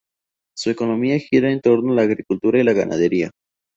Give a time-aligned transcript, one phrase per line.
[0.57, 3.29] Su economía gira en torno a la agricultura y la ganadería.